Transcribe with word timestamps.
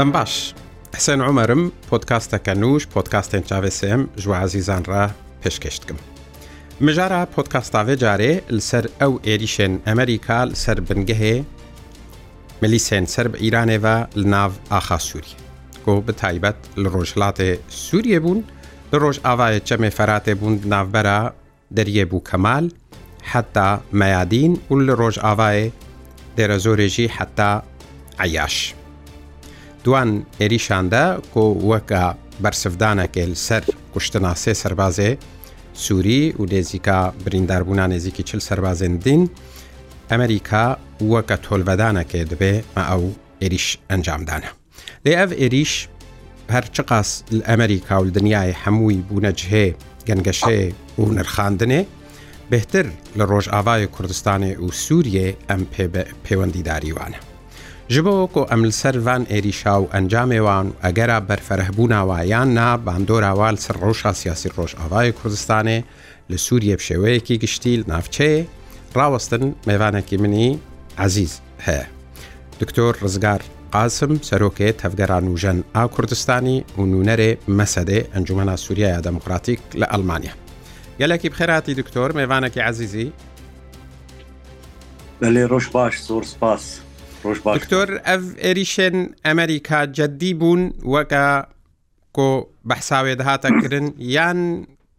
دەم 0.00 0.10
باش 0.16 0.32
حسێن 0.96 1.20
عمەرم 1.28 1.62
پۆتکاستەکە 1.90 2.48
نووش 2.62 2.84
پۆتکاستێن 2.92 3.42
چاوسم 3.48 4.00
ژوازیزان 4.22 4.82
ڕ 4.90 4.92
پێشکەشتکم. 5.42 5.98
مژارە 6.84 7.20
پۆتکاستاوێ 7.34 7.94
جارێ 8.02 8.32
لەسەر 8.56 8.84
ئەو 9.00 9.12
ئێریشێن 9.26 9.74
ئەمریکا 9.86 10.40
سەر 10.62 10.78
بنگەهێ 10.88 11.36
ملیسێن 12.62 13.04
سەر 13.14 13.26
بە 13.32 13.36
ئیرانێەوە 13.42 13.96
لە 14.20 14.26
ناو 14.34 14.50
ئاخا 14.72 14.98
سووری 15.08 15.34
کۆ 15.84 15.92
بەتایبەت 16.06 16.58
لە 16.82 16.88
ڕۆژڵاتێ 16.94 17.50
سووریە 17.84 18.18
بوون 18.24 18.40
لە 18.92 18.96
ڕۆژ 19.02 19.16
ئاوایە 19.26 19.60
چەمێ 19.68 19.90
فەراتێ 19.96 20.32
بوون 20.40 20.54
ناوبەرە 20.72 21.20
دەریێ 21.76 22.04
بوو 22.10 22.26
کەمال 22.28 22.66
حتا 23.30 23.68
مەیادین 24.00 24.52
و 24.70 24.74
لە 24.86 24.94
ڕۆژ 25.00 25.16
ئاوایە 25.24 25.72
دێرە 26.36 26.58
زۆرێژی 26.64 27.06
حتا 27.16 27.50
عیاش. 28.24 28.56
دوان 29.86 30.10
عێریشاندا 30.40 31.04
کۆ 31.34 31.44
وەکە 31.70 32.02
بەرسفدانەکێل 32.42 33.32
سەر 33.46 33.62
کوشتناسێ 33.92 34.52
سەربازێ 34.62 35.10
سووری 35.84 36.22
و 36.40 36.44
نێزیکا 36.52 37.00
برینداربوونا 37.24 37.86
نێزیکی 37.92 38.22
چل 38.28 38.40
سەربازێندین 38.48 39.22
ئەمریکا 40.10 40.66
وەکە 41.12 41.36
تۆلبەدانەکێ 41.46 42.22
دەبێ 42.30 42.54
مە 42.74 42.82
ئەو 42.90 43.02
عێریش 43.42 43.66
ئەنجامدانە 43.90 44.50
لێ 45.04 45.12
ئەف 45.20 45.30
عێریش 45.42 45.72
هەرچ 46.54 46.76
قاس 46.88 47.10
ئەمریکا 47.50 47.96
و 48.02 48.10
دنیای 48.16 48.50
هەمووی 48.62 48.98
بوونەجهێ 49.08 49.66
گەنگەشێ 50.08 50.60
و 51.00 51.04
نرخاندنێ 51.18 51.80
بهتر 52.52 52.86
لە 53.18 53.24
ڕۆژئاوای 53.30 53.82
کوردستانی 53.94 54.52
و 54.64 54.68
سووریێ 54.84 55.28
ئەم 55.50 55.62
پەیوەندیداریوانە 56.24 57.20
ji 57.88 58.00
bo 58.02 58.26
ku 58.26 58.42
em 58.50 58.62
li 58.64 58.72
ser 58.74 58.98
van 58.98 59.22
êrîşa 59.36 59.74
û 59.82 59.84
encamê 60.00 60.40
wan 60.48 60.66
egera 60.90 61.18
berferehbûna 61.28 62.00
wa 62.10 62.22
yan 62.34 62.54
na 62.54 62.68
bandora 62.86 63.32
wa 63.40 63.48
li 63.54 63.56
ser 63.56 63.76
roşa 63.80 64.14
siyasî 64.14 64.48
Rojavayê 64.48 65.12
Kurdistanê 65.18 65.82
li 66.30 66.38
Sûriye 66.38 66.78
bi 66.78 66.82
şێweyekî 66.88 67.34
giştî 67.44 67.72
li 67.78 67.82
navçeyê 67.90 68.44
rawestin 68.96 69.54
mêvanekî 69.68 70.18
minî 70.18 70.58
ezîz 71.06 71.32
heye. 71.58 71.86
Diktor 72.60 72.94
Rizgar 73.02 73.40
Qasım 73.72 74.12
serokê 74.16 74.72
tevgera 74.72 75.18
nûjen 75.20 75.62
a 75.74 75.86
Kurdistanî 75.86 76.64
û 76.78 76.80
nûnerê 76.92 77.30
mesedê 77.48 77.98
encumena 78.18 78.56
Sûriya 78.56 79.04
Demokratîk 79.04 79.60
li 79.80 79.86
Almanya. 79.86 80.32
Gelekî 80.98 81.28
bixêratî 81.30 81.76
diktor 81.76 82.10
mêvanekî 82.10 82.60
ezîzî, 82.70 83.12
Belê 85.22 85.48
roş 85.48 85.74
baş 85.74 85.94
zor 86.00 86.22
spas. 86.22 86.62
دکتۆر 87.34 87.88
ئەف 88.08 88.24
ئێریشێن 88.44 88.96
ئەمریکا 89.26 89.80
جددی 89.98 90.32
بوون 90.40 90.62
وەکە 90.94 91.26
کۆ 92.16 92.30
بەحساوێ 92.68 93.14
دەهاتە 93.20 93.48
کردن 93.62 93.86
یان 94.16 94.38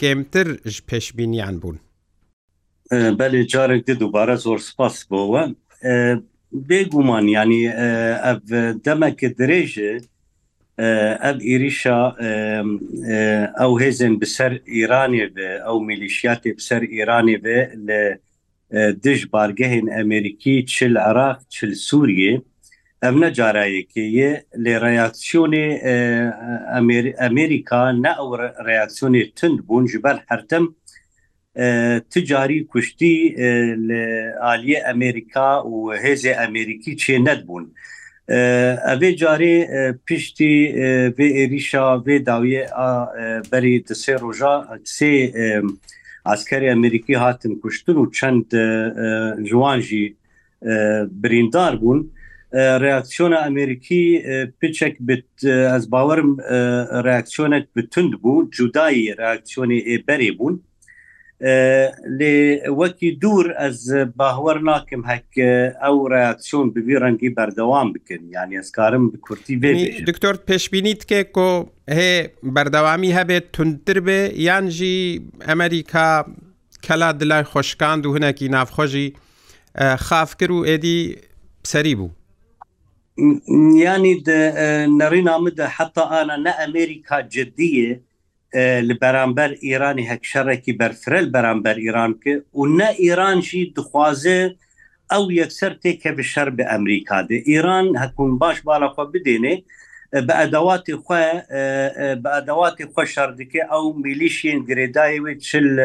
گەمتر 0.01 0.47
پێشببینیان 0.89 1.55
بوون 1.61 1.77
بەێ 3.19 3.41
جارێک 3.51 3.85
دووبارە 4.01 4.35
زۆر 4.45 4.59
سپاس 4.69 4.95
بۆەوە 5.09 5.43
بێگومان 6.67 7.25
ینی 7.37 7.61
ئەف 8.25 8.39
دەمەکە 8.85 9.29
درێژێ 9.39 9.91
ئەب 11.23 11.37
ئیریشا 11.49 11.99
ئەو 13.59 13.71
هێزن 13.81 14.13
بسەر 14.21 14.51
ئیرانێ 14.73 15.27
بێ 15.35 15.49
ئەو 15.65 15.77
میلیشیاتی 15.87 16.51
بسەر 16.57 16.81
ئیرانێ 16.93 17.37
بێ 17.43 17.59
لە 17.87 18.01
دژ 19.05 19.19
بارگەهێن 19.35 19.85
ئەمریکی 19.95 20.55
چل 20.73 20.93
عراق 21.07 21.37
چل 21.55 21.71
سووریێ 21.87 22.33
ئەم 23.03 23.15
نە 23.23 23.29
جارایەکەیە 23.37 24.31
لێ 24.63 24.75
ڕیاکسیۆنێ 24.83 25.67
ئەمریکا 27.23 27.81
نە 28.03 28.11
ئەو 28.19 28.29
ڕیاکسیۆنێ 28.67 29.23
تند 29.37 29.59
بوون 29.67 29.85
ji 29.91 29.97
بەر 30.05 30.17
هەرتم 30.29 30.65
تجاری 32.11 32.59
کوشتی 32.71 33.15
عالیە 34.47 34.79
ئەمریکا 34.87 35.49
و 35.73 35.75
هێزێ 36.03 36.33
ئەمریکی 36.41 36.93
چێ 37.01 37.15
نەت 37.25 37.41
بوون. 37.47 37.65
ئەێ 38.89 39.09
جارێ 39.21 39.55
پشتی 40.07 40.55
بێ 41.17 41.27
عێریشا 41.39 41.85
بێ 42.05 42.15
داویە 42.29 42.63
بەری 43.49 43.73
دسێ 43.87 44.15
ڕۆژا 44.23 44.55
سێ 44.97 45.13
ئاسکاری 46.29 46.67
ئەمریکی 46.71 47.13
هاتن 47.23 47.53
کوشتن 47.61 47.95
و 47.99 48.03
چەند 48.17 48.47
جوانژی 49.49 50.05
بریندار 51.23 51.73
بوون 51.81 51.99
ڕاکسیۆنە 52.85 53.37
ئەمریکی 53.45 54.03
پچێک 54.59 54.95
ئەس 55.71 55.83
باوەرم 55.93 56.29
ڕاکسیۆنێک 57.07 57.65
بتند 57.75 58.13
بوو 58.21 58.47
جودایی 58.55 59.13
ڕاکسیۆنی 59.21 59.79
ئێبەری 59.89 60.31
بوون 60.37 60.55
لێ 62.19 62.33
وەکی 62.81 63.09
دوور 63.21 63.45
ئەس 63.61 63.79
باهوەەر 64.17 64.59
ناکەم 64.69 65.01
هەک 65.11 65.29
ئەو 65.83 65.95
ڕاکسیۆن 66.13 66.65
ببی 66.75 66.95
ڕەنگی 67.03 67.29
بەردەوام 67.37 67.87
بکەن 67.93 68.21
یانی 68.35 68.57
ئەسکارم 68.59 69.03
بە 69.11 69.17
کورتی 69.25 69.55
بێ 69.61 69.71
دکتۆر 70.09 70.35
پێشببینی 70.49 70.93
تکێ 71.01 71.21
کۆ 71.35 71.49
هێ 71.97 72.13
بەردەوامی 72.55 73.11
هەبێت 73.19 73.45
تونتر 73.55 73.97
بێ 74.05 74.19
یانژی 74.47 74.99
ئەمریکا 75.49 76.09
کەلا 76.85 77.09
دلای 77.21 77.43
خۆشکاند 77.51 78.01
و 78.05 78.13
هەنێکی 78.15 78.47
نافخۆژی 78.55 79.07
خافکر 80.07 80.51
و 80.51 80.59
ئێدی 80.69 80.99
سەری 81.71 81.95
بوو 81.99 82.09
ینی 83.85 84.15
نەڕینامدا 84.99 85.65
حتا 85.77 86.03
ئاە 86.11 86.23
نە 86.45 86.51
ئەمریکا 86.61 87.17
جددیە 87.33 87.91
li 88.55 89.01
beramber 89.01 89.55
İranî 89.61 90.09
hekşerekî 90.09 90.79
berfirel 90.79 91.33
beramber 91.33 91.75
İran 91.77 92.19
ki 92.19 92.43
û 92.53 92.79
ne 92.79 92.95
İran 92.97 93.41
jî 93.41 93.73
dixwaze 93.75 94.55
ew 95.19 95.33
yekser 95.33 95.71
têke 95.83 96.17
bi 96.17 96.23
şer 96.23 96.57
bi 96.57 96.61
Emerîkadê 96.61 97.33
İran 97.35 97.85
hekûn 98.03 98.39
baş 98.39 98.65
bala 98.65 98.85
xwe 98.85 99.01
bidênê 99.01 99.55
bi 100.13 100.31
edewaê 100.45 100.91
xwe 100.93 101.45
bi 102.23 102.27
edewaê 102.27 102.89
xwe 102.89 103.05
şer 103.05 103.37
dike 103.37 103.57
ew 103.59 103.87
milîşiyên 104.07 104.65
girêdayê 104.65 105.17
wê 105.17 105.39
çil 105.39 105.77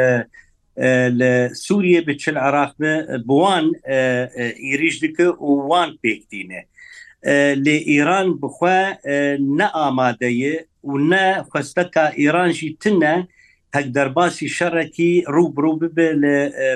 li 1.20 1.50
Sûriye 1.54 2.06
bi 2.06 2.18
çil 2.18 2.32
Iraq 2.36 2.72
bi 2.80 3.06
buwan 3.24 3.72
îrîj 4.72 5.02
dike 5.02 5.22
û 5.24 5.60
wan 5.68 5.98
pêkdîne 6.04 6.64
lê 7.64 7.76
İran 7.76 8.42
bixwe 8.42 8.98
ne 9.38 9.64
amadeyê 9.64 10.66
و 10.84 10.92
نە 11.10 11.26
خستەکە 11.52 12.04
ئێرانژی 12.20 12.70
تنە 12.82 13.14
هەک 13.76 13.86
دەرباسی 13.96 14.48
شەڕێکی 14.56 15.12
ڕوبڕوو 15.34 15.78
ببێ 15.82 16.08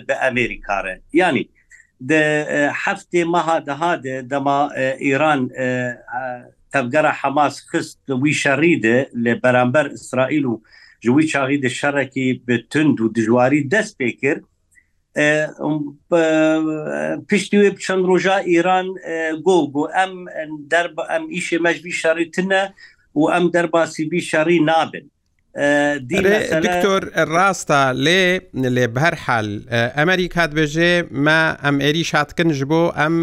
بە 0.06 0.14
ئەمریکارە 0.22 0.94
ینی 1.20 1.44
هەفتێ 2.84 3.20
مەها 3.34 3.56
دەهاد 3.68 4.02
دەما 4.30 4.60
ئێران 5.06 5.40
تەبگەرە 6.72 7.12
حەماس 7.20 7.54
خست 7.70 7.98
وی 8.22 8.32
شەڕیدە 8.42 8.96
لە 9.24 9.32
بەرامبەر 9.42 9.86
ئیسرائیل 9.96 10.44
و 10.50 10.54
ژوی 11.04 11.24
چاغی 11.32 11.58
دە 11.64 11.70
شەڕێکی 11.80 12.26
بتونند 12.46 12.98
و 13.00 13.12
دژواری 13.16 13.68
دەست 13.72 13.94
پێ 13.98 14.10
کرد 14.22 14.42
پشتی 17.28 17.56
وێ 17.62 17.70
چەند 17.84 18.04
ڕۆژە 18.10 18.36
ئێران 18.50 18.88
گۆ 19.46 19.56
بۆ 19.72 19.82
ئەم 19.96 20.14
ئەم 21.12 21.24
ئیشێ 21.34 21.58
مەجبی 21.66 21.92
شەڕیتنە 22.02 22.62
و 23.16 23.24
ئەم 23.30 23.50
دەرباسیبی 23.54 24.20
شەڕی 24.30 24.60
نابن 24.70 25.06
دکتۆر 26.64 27.02
ڕاستە 27.34 27.80
لێ 28.04 28.24
لێ 28.76 28.86
بەرحال 28.96 29.48
ئەمەری 29.96 30.28
کاتبێژێ 30.36 30.94
مە 31.26 31.40
ئەم 31.64 31.76
ئێری 31.84 32.04
شاتکنش 32.10 32.60
بۆ 32.70 32.82
ئەم 33.00 33.14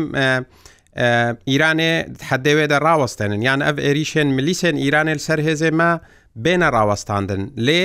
ئیرانێ 1.50 1.94
حدەوێدە 2.30 2.78
ڕاوەستێنن 2.86 3.42
یان 3.48 3.60
ئەف 3.68 3.78
ئێریشێن 3.86 4.30
ملیسێن 4.38 4.76
ئیرانێ 4.84 5.16
سەر 5.28 5.40
هێزێ 5.48 5.72
مە 5.80 5.92
بێنە 6.42 6.70
ڕاوەستاندن 6.76 7.42
لێ 7.68 7.84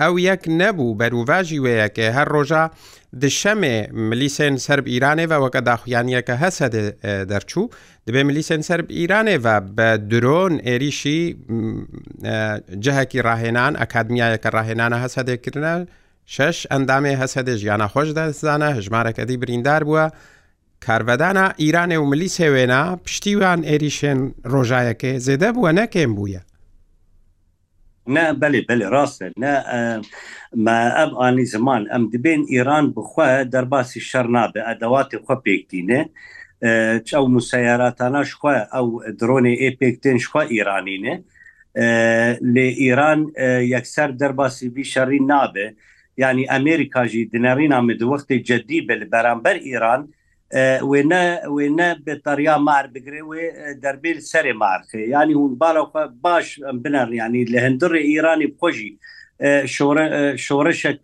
ئەو 0.00 0.14
یەک 0.30 0.42
نەبوو 0.60 0.96
بەروڤژی 1.00 1.60
وەیەکێ 1.64 2.08
هەر 2.16 2.28
ڕۆژە 2.34 2.64
دشەمێ 3.22 3.76
ملیسێن 4.08 4.54
سرب 4.66 4.84
ئیرانێەوە 4.92 5.36
وەکە 5.44 5.60
داخوایانیەکە 5.70 6.34
هەسە 6.42 6.66
دەرچوو 7.30 7.64
دەبێ 8.06 8.22
ملیسێن 8.28 8.62
سرب 8.68 8.86
ئیرانێەوە 8.98 9.56
بە 9.76 9.88
درۆن 10.10 10.54
ئێریشی 10.66 11.22
جەهەکی 12.84 13.20
ڕاهێنان 13.26 13.72
ئەکادمیایەکە 13.80 14.48
ڕاهێنانە 14.56 14.98
هەسە 15.04 15.20
دێکردە 15.28 15.74
شش 16.34 16.56
ئەندامێ 16.72 17.14
هەسەدە 17.22 17.54
ژیانە 17.60 17.86
خۆش 17.92 18.08
دەزانە 18.18 18.68
هژمارەکەدی 18.76 19.36
بریندار 19.42 19.82
بووە 19.88 20.06
کاربەدانە 20.84 21.46
ئیرانێ 21.62 21.96
و 22.00 22.04
ملی 22.10 22.28
سێوێنا 22.38 22.82
پشتیوان 23.04 23.60
ئێریشێن 23.70 24.20
ڕۆژایەکێ 24.52 25.12
زێدە 25.26 25.48
بووە 25.54 25.70
نەکەم 25.80 26.12
بووە 26.18 26.40
نه 28.08 28.32
بله 28.32 28.60
بله 28.68 28.88
راسته 28.88 29.32
نه 29.36 29.54
ما 30.66 30.78
ام 31.02 31.10
آنی 31.26 31.44
زمان 31.44 31.88
ام 31.92 32.06
دبین 32.10 32.46
ایران 32.48 32.92
بخوا 32.92 33.42
در 33.42 33.64
باسی 33.64 34.00
شر 34.00 34.26
نابه 34.26 34.68
ادوات 34.70 35.16
خو 35.26 35.34
پێکتینه 35.46 36.00
ئەو 37.16 37.26
مسیاراتانە 37.34 38.22
شخوا 38.30 38.54
ئەو 38.74 38.86
درۆنێ 39.20 39.54
ئێ 39.62 39.70
پێکتن 39.80 40.16
شخوا 40.24 40.42
ئیرانینە 40.54 41.14
لێ 42.54 42.68
ئیران 42.80 43.20
یەکسەر 43.76 44.10
دەرباسی 44.20 44.66
بی 44.74 44.84
شەڕی 44.92 45.20
نابێ 45.32 45.66
ینی 46.22 46.44
ئەمریکاژی 46.52 47.28
دنەڕی 47.34 47.66
نامێ 47.74 47.94
دووەختی 48.00 48.38
جددی 48.48 48.80
بە 48.88 48.94
بەرامبەر 49.12 49.56
ئیران 49.68 50.02
wêne 50.52 51.40
wêne 51.46 52.06
betariya 52.06 52.58
mar 52.58 52.94
bigirê 52.94 53.20
wê 53.22 53.52
derbêl 53.82 54.20
serê 54.20 54.52
marxê 54.52 54.98
yanî 55.08 55.34
hûn 55.34 55.60
bala 55.60 55.80
xwe 55.84 56.02
baş 56.24 56.58
biner 56.84 57.08
yanî 57.08 57.52
li 57.52 57.56
hindirê 57.56 58.00
îranî 58.18 58.46
xjî 58.62 58.90
şoreşek 59.74 61.00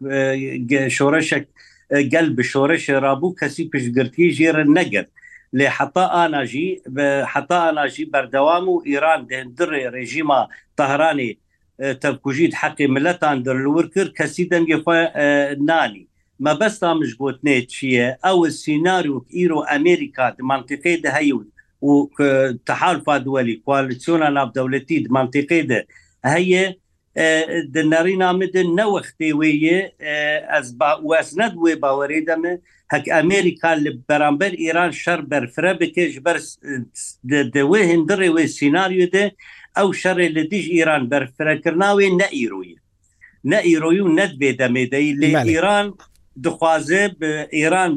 şoreşek 0.90 1.48
gel 1.90 2.36
bi 2.36 2.42
şoreşê 2.42 2.94
rabû 2.98 3.40
kesî 3.40 3.70
pişgirtiye 3.70 4.30
jêre 4.30 4.74
negir 4.74 5.06
lê 5.54 5.66
heta 5.68 6.08
ana 6.10 6.46
jî 6.46 6.82
heta 7.34 7.56
ana 7.62 7.88
jî 7.88 8.12
berdewam 8.12 8.64
û 8.72 8.88
îran 8.96 9.28
di 9.28 9.34
hindirê 9.34 9.92
rejima 9.92 10.48
tehranê 10.78 11.36
tevkujîd 12.00 12.52
heqê 12.52 12.88
milletan 12.88 13.44
dir 13.44 13.54
lûr 13.64 13.86
kir 13.94 14.14
kesî 14.14 14.48
dengê 14.48 14.74
xwe 14.80 14.98
nanî 15.66 16.06
مەبەستامش 16.46 17.10
گوتنێ 17.22 17.56
چییە 17.72 18.06
ئەوە 18.24 18.46
سیناروک 18.62 19.24
ئیرۆ 19.38 19.60
ئەمریکا 19.70 20.26
منتیقی 20.50 20.96
دە 21.04 21.10
هەیون 21.18 21.46
و 21.88 21.90
تحالفا 22.68 23.16
دولی 23.26 23.56
کوالسیۆنا 23.64 24.28
نابدەولەتی 24.36 24.98
منتیقی 25.16 25.62
دە 25.70 25.80
هەیە 26.34 26.64
دنەری 27.74 28.14
نامدن 28.22 28.68
نەوەختێ 28.80 29.30
وەیە 29.40 29.80
ئەس 30.52 30.68
وەس 31.10 31.28
نەدوێ 31.40 31.74
باوەێ 31.82 32.18
دەمە 32.28 32.54
هەک 32.94 33.04
ئەمریکا 33.16 33.72
لە 33.84 33.90
بەرامبەر 34.08 34.52
ئێران 34.62 34.92
شەر 35.02 35.20
بەرفرە 35.30 35.72
بکەش 35.80 36.14
بەر 36.26 36.38
دەوێ 37.56 37.82
هندڕێ 37.92 38.28
وێ 38.34 38.44
سینناریو 38.56 39.06
دێ 39.14 39.24
ئەو 39.78 39.88
شەڕێ 40.00 40.28
لە 40.36 40.42
دیژ 40.50 40.66
ئیران 40.76 41.02
بەرفرەکردناوێ 41.12 42.06
نەئیروی 42.20 42.72
نەئیرۆی 43.52 44.00
و 44.04 44.08
نەت 44.18 44.32
بێ 44.40 44.50
دەمێدەی 44.60 45.08
لە 45.20 45.28
ئیران 45.50 45.88
دخوازێ 46.44 47.05
ئێران 47.56 47.93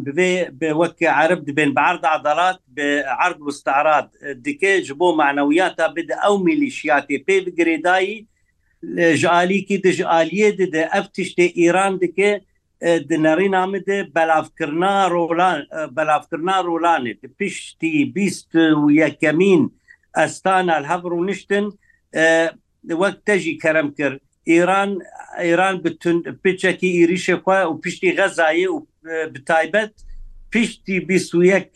بێ 0.59 0.69
وەکە 0.79 1.09
عرب 1.19 1.39
دبێن 1.47 1.71
بەعرد 1.77 2.03
عدالات 2.15 2.59
بە 2.75 2.87
عرب 3.19 3.39
وستعرات 3.47 4.07
دکێ 4.45 4.75
ji 4.87 4.93
بۆ 4.99 5.07
معنەویات 5.21 5.73
تا 5.77 5.87
بدە 5.95 6.15
ئەو 6.23 6.35
میلیشیاتێ 6.45 7.17
پێ 7.27 7.35
بگرێدایی 7.45 8.15
ژالیکی 9.21 9.77
دژ 9.85 9.99
عالیە 10.13 10.49
ددە 10.59 10.83
ئەف 10.93 11.05
تشتێ 11.15 11.47
ئێران 11.59 11.93
دکێ 12.03 12.31
دنەڕی 13.09 13.49
نامدە 13.55 13.97
بەلافکردنا 14.15 14.93
ڕۆلان 15.15 15.59
بەلافکردنا 15.97 16.57
ڕۆلانێ 16.69 17.13
پشتی 17.39 17.95
بیست 18.15 18.51
و 18.81 18.85
یەکەمین 19.01 19.63
ئەستان 20.19 20.65
هەبڕ 20.89 21.11
و 21.17 21.25
نیشتن 21.29 21.65
وەک 23.01 23.15
تەژی 23.27 23.55
کەرم 23.63 23.89
کرد 23.97 24.19
ئێران 24.53 24.91
ئێران 25.45 25.75
بتون 25.83 26.17
پچێکی 26.43 26.89
ئیریشێخوا 26.97 27.59
و 27.69 27.73
پشتی 27.83 28.09
غەزایە 28.19 28.69
و 28.75 28.77
بتایبەت 29.33 29.93
پشتی 30.53 30.97
بیسوەک 31.07 31.67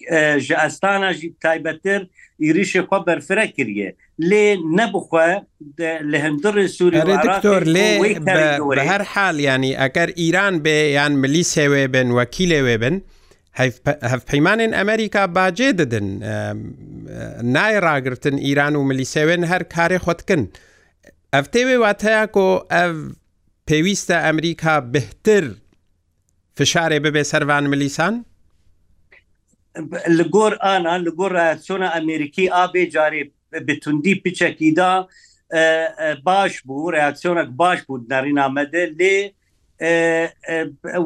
ji 0.45 0.53
ئەستانە 0.61 1.09
ژی 1.19 1.27
تایبەتتر 1.45 2.01
ئیریشێخوا 2.43 2.99
بەرفرە 3.07 3.45
کردە 3.55 3.89
لێ 4.29 4.45
نەبخوا 4.77 5.29
لە 6.11 6.17
هەندری 6.25 6.67
سووری 6.77 7.01
دکتۆر 7.25 7.63
لێ 7.75 7.89
هەر 8.93 9.01
حال 9.13 9.37
ینی 9.49 9.73
ئەگەر 9.83 10.09
ئیران 10.21 10.55
بێ 10.63 10.77
یان 10.97 11.13
ملیس 11.23 11.51
هێوێ 11.59 11.83
بن 11.93 12.07
وەکی 12.17 12.45
لێوێ 12.51 12.77
بن 12.83 12.95
هەفپەیمانێن 14.11 14.71
ئەمریکا 14.79 15.23
باجێ 15.35 15.69
دەدن 15.79 16.07
نایڕاگرتن 17.55 18.35
ئیران 18.45 18.73
و 18.75 18.81
ملیسەوێن 18.89 19.43
هەر 19.51 19.63
کارێ 19.75 19.99
خۆتکن. 20.05 20.43
ئەف 21.37 21.45
تێوێ 21.53 21.75
واتەیە 21.83 22.23
کۆ 22.35 22.47
ئەو 22.73 22.93
پێویستە 23.67 24.15
ئەمریکا 24.25 24.75
بهتر 24.95 25.43
فشارێ 26.57 26.97
ببێ 27.05 27.23
سەروان 27.31 27.65
ملیسان؟ 27.71 28.15
li 30.17 30.23
gor 30.35 30.53
anan 30.73 30.99
li 31.05 31.09
gor 31.19 31.31
reaksiyona 31.39 31.89
Amerîkî 31.99 32.45
abê 32.63 32.83
carê 32.95 33.21
bi 33.67 33.75
tundî 33.83 34.13
piçekî 34.23 34.71
da 34.75 35.07
baş 36.29 36.53
bû 36.67 36.93
reaksiyonek 36.97 37.49
baş 37.63 37.79
bû 37.87 38.09
derîna 38.09 38.49
me 38.49 38.65
de 38.71 38.83
lê 39.01 39.15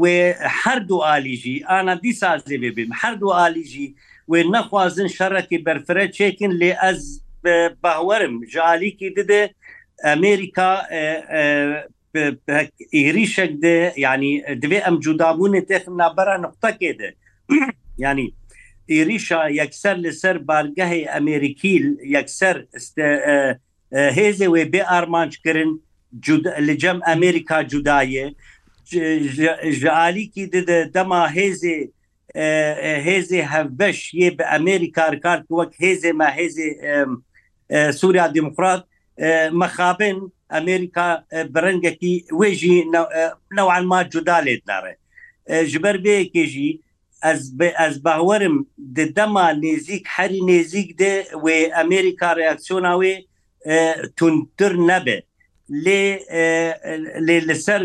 wê 0.01 0.15
her 0.63 0.87
du 0.89 1.03
alî 1.15 1.35
jî 1.43 1.55
ana 1.67 2.03
dîsa 2.03 2.35
zê 2.47 2.57
bêbim 2.63 2.89
her 3.01 3.19
du 3.21 3.27
alî 3.33 3.63
jî 3.71 3.95
wê 4.31 4.39
nexwazin 4.57 5.07
şerekî 5.07 5.65
berfire 5.65 6.05
çêkin 6.17 6.51
lê 6.61 6.69
ez 6.89 7.01
bawerim 7.83 8.35
ji 8.51 8.61
alîkî 8.61 9.15
dide 9.15 9.41
ئەمریکا 10.09 10.71
ئێریشێک 12.95 13.51
دێ 13.63 13.79
ینی 14.05 14.33
دوێ 14.61 14.79
ئەم 14.85 14.95
جودابوونێ 15.03 15.61
تێخمنا 15.69 16.07
بەرە 16.17 16.35
نقطەکێ 16.45 16.91
دێ 16.99 17.09
ینی 18.05 18.27
ئێریشا 18.93 19.39
یەکسەر 19.59 19.95
لەسەر 20.05 20.35
بارگەهی 20.49 21.03
ئەمریکی 21.13 21.75
یەکسەر 22.15 22.55
هێزێ 24.17 24.47
وێ 24.53 24.63
بێ 24.73 24.81
ئارمانجکردن 24.91 25.71
لە 26.67 26.73
جەم 26.81 26.99
ئەمریکا 27.09 27.57
جودایە 27.71 28.25
ژعالیکی 29.79 30.43
ددە 30.53 30.79
دەما 30.95 31.21
هێزێ 31.37 31.77
هێزێ 33.07 33.41
هەبەش 33.53 33.99
یێ 34.21 34.29
بە 34.37 34.43
ئەمریکا 34.53 35.05
کار 35.25 35.39
وەک 35.57 35.71
هێزێ 35.83 36.11
ما 36.19 36.29
هێزێ 36.37 36.67
سووریا 37.99 38.25
دموکرات 38.37 38.83
مەخابن 39.61 40.17
ئەمریکا 40.51 41.07
برنگەکی 41.53 42.15
وێژی 42.39 42.77
نەوانما 43.57 43.99
جودا 44.11 44.37
لێت 44.45 44.61
داڕێ 44.69 44.93
ژبەر 45.71 45.95
بەیەکێژی 46.05 46.71
ئەس 47.81 47.95
باوەرم 48.05 48.57
دەما 49.17 49.47
نێزیک 49.63 50.03
هەری 50.15 50.41
نێزیک 50.49 50.89
دێ 51.01 51.13
وێ 51.43 51.57
ئەمریکا 51.77 52.29
ڕیاکسیۆناوێ 52.39 53.15
تونتر 54.17 54.73
نەبێ 54.89 55.17
لێ 55.85 56.05
لەسەر 57.49 57.81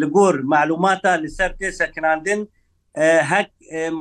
لەگۆر 0.00 0.34
معلوماتە 0.52 1.12
لەسەر 1.24 1.50
تێ 1.58 1.68
سەکناندن 1.80 2.40
هەک 3.32 3.48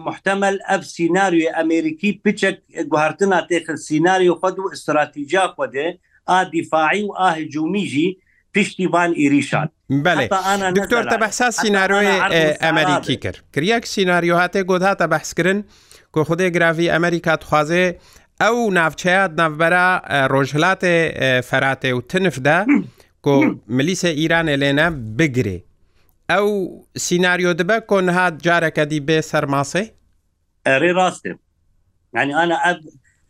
محتمل 0.07 0.55
ئەف 0.69 0.81
سینناریوی 0.95 1.53
ئەمریکی 1.57 2.11
پچک 2.23 2.57
گوهرتنا 2.91 3.39
تێخ 3.49 3.65
سینناریو 3.87 4.35
خود 4.41 4.55
و 4.59 4.69
استراتیجا 4.73 5.45
خودێ 5.57 5.87
ئادیفاعی 6.29 7.03
و 7.03 7.11
ئاهجومیژی 7.11 8.17
پشتیبان 8.55 9.13
ئیریشان 9.15 9.69
دکتۆر 10.77 11.03
تە 11.11 11.17
بەحسا 11.23 11.49
سینناارۆی 11.51 12.17
ئەمریکی 12.65 13.15
کرد 13.23 13.37
کریەک 13.55 13.85
سینناریۆ 13.93 14.35
هااتێ 14.41 14.61
گۆداتە 14.69 15.05
بەحسکردن 15.13 15.59
کۆ 16.13 16.21
خودێ 16.27 16.47
گراوی 16.55 16.87
ئەمریکا 16.95 17.35
تخوازێ 17.43 17.83
ئەو 18.41 18.57
ناوچەیە 18.77 19.23
ناوبەرە 19.39 19.87
ڕۆژهلاتێ 20.33 20.95
فەراتێ 21.49 21.91
و 21.97 22.01
تنفدا 22.11 22.59
کۆ 23.25 23.35
ملیسە 23.77 24.09
ئیرانە 24.19 24.55
لێنە 24.61 24.87
بگرێ 25.17 25.57
ئەو 26.31 26.47
سینناریۆ 27.05 27.51
دبە 27.59 27.77
کۆ 27.89 27.97
نهات 28.07 28.33
جارەکە 28.47 28.83
دی 28.91 28.99
بێ 29.07 29.19
سەرماسێ 29.31 29.83
ئەرێ 30.69 30.91
ڕاستێ 30.99 31.31
ینی 32.15 32.33
ئەە 32.65 32.71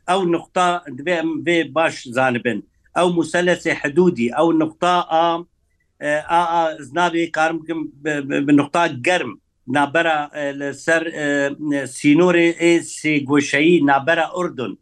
ئەو 0.09 0.21
نقطتا 0.35 0.67
دبێ 0.97 1.15
بێ 1.45 1.57
باش 1.75 1.95
زانبن. 2.17 2.59
ئەو 2.97 3.09
مسلسێ 3.19 3.73
حدودی 3.81 4.31
ئەو 4.37 4.47
نقطتا 4.61 4.95
زناوی 6.87 7.25
کارم 7.35 7.57
نقطتا 8.59 8.83
گرم 9.07 9.31
نابرا 9.75 10.17
سەر 10.85 11.01
سینۆری 11.97 12.47
سێ 12.99 13.13
گۆشایی 13.29 13.83
نابرا 13.89 14.25
ئوردن 14.37 14.73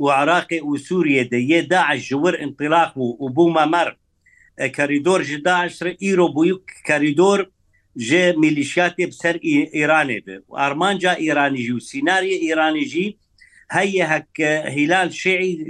و 0.00 0.04
عراقی 0.20 0.60
و 0.60 0.76
سووریە 0.86 1.24
دەیە 1.32 1.60
داعش 1.72 2.00
ژور 2.08 2.34
انطلاق 2.44 2.92
و 2.98 3.04
و 3.24 3.28
بوو 3.34 3.54
مەمەر 3.56 3.88
کەریدۆر 4.76 5.20
ji 5.28 5.36
داعشر 5.48 5.86
ئیرۆ 6.04 6.26
بووی 6.34 6.54
کەریدۆر 6.88 7.40
ji 8.06 8.12
میلیشیاتی 8.42 9.06
بسەر 9.12 9.36
ئیرانێ 9.76 10.18
بێ 10.26 10.36
و 10.48 10.54
ئارمانجا 10.60 11.12
ئیرانی 11.22 11.62
ژی 11.66 11.72
و 11.78 11.84
سیناریە 11.90 12.36
ئیرانی 12.44 12.84
ژی 12.92 13.06
هەیە 13.74 14.04
هەک 14.12 14.28
هیلال 14.76 15.08
شعی 15.10 15.66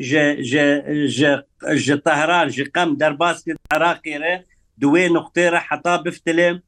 طهران 2.06 2.48
ji 2.56 2.64
qem 2.74 2.96
derbas 3.00 3.42
kir 3.44 3.56
Iraqê 3.76 4.20
re 4.20 4.44
duê 4.80 5.08
nuqtê 5.08 5.50
re 5.52 5.60
heta 5.68 6.04
biftilê 6.04 6.60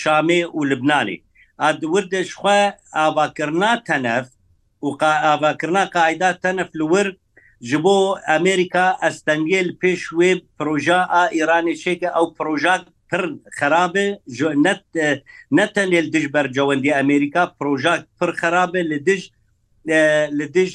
Şamê 0.00 0.42
û 0.44 0.58
Libnanê. 0.70 1.18
Adwirde 1.58 2.24
ji 2.24 2.30
xwe 2.36 2.60
avakirna 2.92 3.82
tenef 3.84 4.26
û 4.82 4.88
avakirna 5.32 5.84
qaida 5.90 6.30
tenef 6.42 6.68
li 6.78 6.84
wir 6.92 7.16
ji 7.68 7.82
bo 7.84 8.18
Amerika 8.36 8.96
ez 9.06 9.16
tengê 9.28 9.60
li 9.68 9.72
pêş 9.82 10.02
wê 10.18 10.42
proja 10.58 10.96
a 10.96 11.22
İranê 11.30 11.76
çeke 11.76 12.06
ew 12.06 12.34
proja 12.38 12.84
pir 13.10 13.22
xerabe 13.60 14.06
net 14.64 14.84
netenê 15.58 16.12
dij 16.12 16.32
bercewendî 16.34 16.96
Amerika 16.96 17.54
proja 17.58 17.94
pir 18.20 18.28
xerabe 18.28 18.90
li 18.90 19.06
dij 19.06 19.22
li 19.84 20.48
dij 20.52 20.70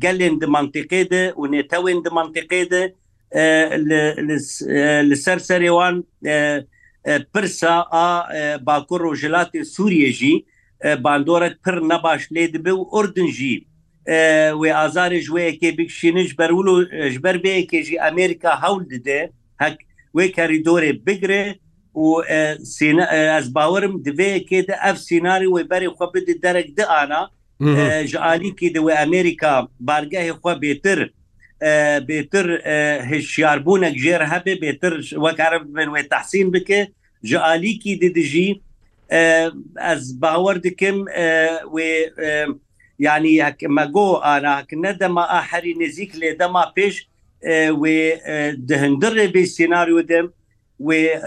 gelên 0.00 0.38
di 0.40 0.46
mantiqê 0.46 1.10
de 1.10 1.32
û 1.36 1.42
nêtewên 1.52 2.04
di 2.04 2.08
mantiqê 2.18 2.70
de 2.70 2.82
li 5.08 5.16
ser 5.16 5.36
serê 5.38 5.68
wan 5.70 6.04
pirsa 7.34 7.74
a 7.90 8.26
bakur 8.66 9.00
rojilatê 9.00 9.64
Sûriye 9.64 10.12
jî 10.12 10.44
bandorek 11.04 11.64
pir 11.64 11.72
nebaş 11.88 12.22
lê 12.30 12.52
dibe 12.52 12.70
û 12.70 12.86
ordin 12.98 13.26
jî 13.30 13.64
wê 14.60 14.72
azarê 14.74 15.18
ji 15.20 15.30
wêyekê 15.30 15.78
bikşînin 15.78 16.24
ji 16.26 16.38
ber 16.38 16.50
ji 17.10 17.22
ber 17.22 17.34
bêyekê 17.36 17.82
jî 17.82 18.02
Amerika 18.02 18.62
hewl 18.62 18.90
dide 18.90 19.30
hek 19.56 19.78
wê 20.14 20.30
kerîdorê 20.32 21.06
bigre 21.06 21.58
û 21.94 22.24
ez 23.38 23.54
bawerim 23.54 23.92
divêyekê 24.02 24.66
de 24.68 24.74
ev 24.90 24.94
sînarî 24.96 25.44
wê 25.46 25.68
berê 25.68 25.88
xwe 25.94 26.06
bide 26.14 26.42
derek 26.42 26.76
di 26.76 26.86
ana 26.86 27.30
ji 27.58 28.18
alîkî 28.18 28.74
di 28.74 28.78
wê 28.78 28.94
Amerîka 29.06 29.68
bargehê 29.80 30.30
xwe 30.42 30.52
bêtir 30.64 31.12
bêtir 32.08 32.46
hişyarbûnek 33.12 33.94
jêr 33.96 34.22
hebe 34.32 34.52
bêtir 34.52 35.00
wek 35.02 35.38
erebin 35.40 35.88
wê 35.94 36.08
tehsîn 36.08 36.52
bike 36.52 36.88
ji 37.24 37.38
alîkî 37.38 38.00
didijî 38.00 38.60
ez 39.90 40.20
bawer 40.20 40.62
dikim 40.62 40.96
wê 41.74 41.90
yani 42.98 43.42
me 43.68 43.84
go 43.84 44.20
ana 44.22 44.62
ne 44.72 45.00
dema 45.00 45.28
a 45.28 45.42
herî 45.42 45.78
nezik 45.78 46.14
lê 46.14 46.38
dema 46.38 46.72
pêş 46.76 47.06
wê 47.70 47.96
dihindirê 48.68 49.26
bê 49.34 49.46
senaryo 49.46 50.08
dem 50.08 50.26
wê 50.80 51.20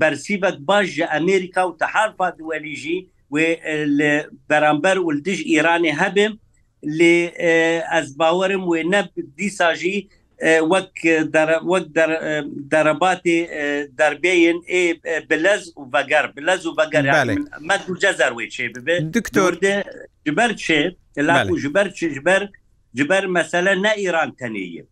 bersîvek 0.00 0.54
baş 0.58 0.86
ji 0.88 1.06
Amerîka 1.06 1.60
û 1.60 1.78
teharfa 1.78 2.36
welî 2.38 2.76
jî 2.76 3.06
بەرامبەر 3.32 4.96
و 5.06 5.10
دژ 5.26 5.38
ئیرانی 5.50 5.92
هەبم 6.00 6.32
لێ 6.98 7.16
ئەس 7.92 8.08
باوەرم 8.18 8.62
وێ 8.70 8.80
نە 8.92 9.00
دیساژی 9.38 9.98
وەک 10.72 10.92
وەک 11.70 11.86
دەرەباتی 12.72 13.38
دەربێن 14.00 14.58
ئێ 14.72 14.82
بلەز 15.28 15.62
و 15.80 15.84
بەگەر 15.94 16.24
بلەز 16.36 16.62
و 16.66 16.76
بەگەر 16.78 17.04
مەجەزار 17.68 18.32
وێ 18.36 18.46
چێ 18.54 18.66
ببێ 18.74 18.96
دکتۆر 19.16 19.52
جبەر 20.26 20.50
چێ 20.64 20.80
جبەر 21.64 21.86
چژبەر 21.98 22.42
جبەر 22.98 23.24
مەسەلە 23.36 23.72
نە 23.84 23.92
ئیران 24.02 24.30
تەنەیە 24.40 24.84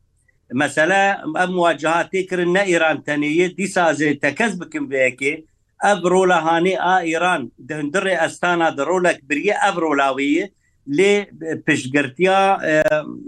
مەسەلە 0.62 1.00
ئەم 1.40 1.52
واجهاتێ 1.64 2.20
کردن 2.30 2.50
نە 2.56 2.62
ئیران 2.70 2.98
تەنەیە 3.06 3.46
دیسازێ 3.58 4.10
تەکەس 4.24 4.52
بکەم 4.60 4.84
بەیەکێ 4.92 5.34
ev 5.84 6.10
rolahanê 6.10 6.76
a 6.78 7.02
İran 7.04 7.52
hundirê 7.70 8.24
estana 8.26 8.76
di 8.76 8.80
rolek 8.80 9.28
biriye 9.30 9.56
ev 9.72 9.80
rolawiye 9.80 10.50
lê 10.88 11.26
piştgirtiya 11.64 12.60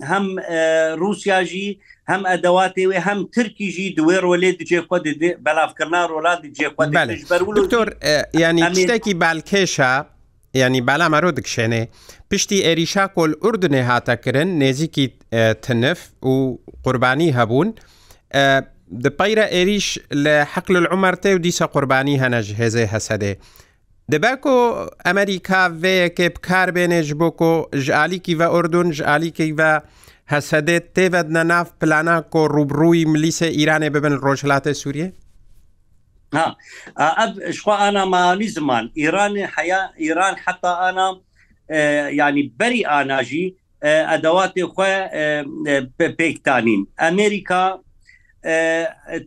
hem 0.03 0.25
Rusya 1.01 1.45
jî 1.45 1.79
hem 2.05 2.21
edevatê 2.21 2.81
wê 2.85 3.01
hem 3.01 3.27
Tirkî 3.27 3.73
jî 3.73 3.95
duê 3.95 4.19
rolê 4.19 4.59
dicê 4.59 4.79
xwe 4.85 5.45
belavkirna 5.45 6.09
rola 6.09 6.35
dicê 6.35 7.17
xwetor 7.17 7.89
yani 8.41 8.73
tiştekî 8.75 9.17
belkêşa 9.21 10.07
yani 10.55 10.87
bela 10.87 11.09
mero 11.09 11.29
dikşênê 11.31 11.89
piştî 12.31 12.63
êrîşa 12.65 13.13
kol 13.15 13.29
Urdunê 13.31 13.83
hata 13.83 14.21
kirin 14.21 14.61
nêzîkî 14.61 15.11
tinif 15.61 15.99
û 16.23 16.59
qurbanî 16.85 17.33
hebûn 17.35 17.75
دپەیرە 19.05 19.45
ئێریش 19.55 19.87
لە 20.25 20.37
حەقل 20.53 20.75
العمەرتێ 20.83 21.31
و 21.35 21.43
دیسە 21.45 21.67
قوربانی 21.73 22.21
هەنەژ 22.23 22.47
هێزێ 22.61 22.87
هەسەدێ. 22.95 23.33
دەباکۆ 24.13 24.57
ئەمریکا 25.07 25.63
vەیەکێ 25.83 26.29
بکار 26.37 26.69
بێنێژ 26.77 27.09
بۆکۆ 27.21 27.53
ژعالیکی 27.87 28.35
بە 28.41 28.47
ئۆردون 28.55 28.89
ژعالیکەی 28.99 29.55
بە 29.59 29.71
هەسەدێت 30.33 30.85
تێڤەدنە 30.95 31.43
ناف 31.53 31.69
پلانە 31.81 32.17
کۆ 32.33 32.43
ڕوبڕووی 32.57 33.09
ملیسە 33.13 33.49
ئیرانێ 33.59 33.89
ببن 33.95 34.15
ڕۆژلاتە 34.25 34.73
سووریە؟ 34.81 35.09
شخوا 37.57 37.77
ئانامانی 37.83 38.49
زمان 38.57 38.85
ئیرانی 39.01 39.43
حیا 39.55 39.83
ئیران 40.03 40.35
حتا 40.45 40.73
ئانا 40.83 41.09
ینی 42.21 42.43
بەری 42.59 42.83
ئاناژی 42.93 43.47
ئەدەواتی 44.13 44.63
خۆ 44.77 44.87
پێکتانین 45.99 46.83
ئەمریکا 47.03 47.65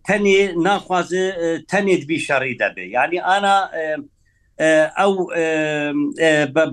تەنێ 0.07 0.41
ناخوازە 0.65 1.25
تەنێت 1.71 2.03
بیشەڕی 2.09 2.55
دەبێ 2.61 2.85
ینی 2.95 3.19
ئانا 3.27 3.57
ئەو 4.99 5.13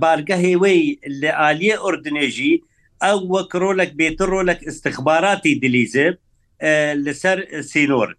بارگە 0.02 0.36
هێوەی 0.46 0.82
لە 1.22 1.30
عالیە 1.42 1.76
ئۆردنێژی 1.84 2.54
ئەو 3.04 3.18
وەک 3.34 3.50
ڕۆلک 3.62 3.90
بێتە 3.98 4.24
ڕۆلک 4.34 4.60
استخباراتی 4.70 5.52
دلیزە 5.62 6.08
لەسەر 7.04 7.38
سینۆر 7.70 8.10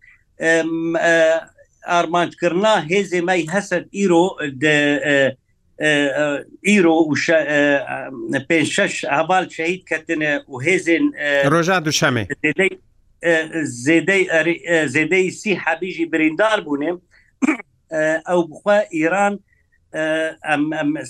ئارمانجکردنا 1.92 2.76
هێزێ 2.92 3.20
مای 3.28 3.42
هەسەر 3.54 3.82
ئیرۆ 3.98 4.26
ئیرۆ 6.70 6.96
پێ 8.50 8.60
شش 8.74 8.94
هەبال 9.18 9.46
شەید 9.58 9.80
کەتنە 9.90 10.34
و 10.52 10.56
هێزن 10.66 11.04
ڕۆژان 11.54 11.82
دوشەمێ 11.88 12.24
زێدەی 14.86 15.26
سی 15.42 15.54
حەبیژی 15.64 16.06
بریندار 16.12 16.58
بوونێ 16.66 16.92
ئەو 18.28 18.40
بخوا 18.52 18.78
ئیران 18.98 19.34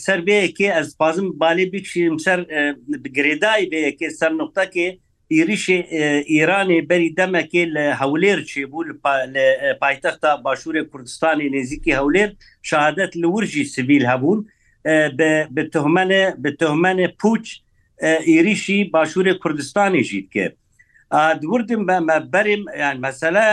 سربەیەکێ 0.05 0.69
ئەس 0.77 0.89
پازم 0.99 1.27
بالێ 1.41 1.65
بکشیم 1.73 2.15
سەر 2.25 2.39
گرێدای 3.17 3.69
بەیەکێ 3.71 4.07
سەر 4.19 4.31
نقطەکێ 4.41 4.87
ئیریشێ 5.33 5.79
ئیرانێ 6.33 6.79
بەری 6.89 7.09
دەمەکێ 7.19 7.63
لە 7.75 7.83
هەولێر 8.01 8.39
چێ 8.49 8.63
بوو 8.71 8.83
پایتەختا 9.81 10.31
باشوورێ 10.45 10.83
کوردستانی 10.91 11.47
نێزیکی 11.55 11.91
هەولێر 11.99 12.29
شادت 12.69 13.11
لە 13.21 13.27
ورژی 13.35 13.65
سیویل 13.73 14.05
هەبوون 14.11 14.39
بتهمەنە 15.55 16.21
بتهمەنە 16.43 17.07
پوچ 17.21 17.45
ئیریشی 18.29 18.79
باشوورێ 18.93 19.33
کوردستانی 19.43 20.03
ژیت 20.09 20.27
کرد 20.35 20.53
دوردم 21.43 21.81
بە 21.89 21.97
مەبەرم 22.09 22.63
یان 22.83 22.97
مەسەلا 23.05 23.47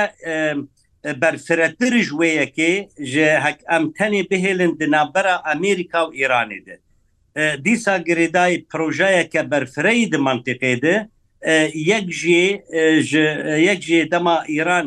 بەرفرەترش 1.23 2.09
وەیەکێ 2.21 2.73
ئەم 3.71 3.85
تەنێ 3.99 4.23
بهێلن 4.31 4.73
دنابەرە 4.81 5.35
ئەمریکا 5.49 6.01
و 6.07 6.13
ئیرانی 6.19 6.61
دێت 6.67 6.81
دیسا 7.65 7.95
گرێدای 8.09 8.55
پرۆژایەکە 8.71 9.43
بەرفرەی 9.53 10.09
د 10.13 10.15
منتیقێدە 10.27 10.97
یەک 11.93 12.07
ژێ 13.87 14.01
دەما 14.13 14.37
ئیران 14.53 14.87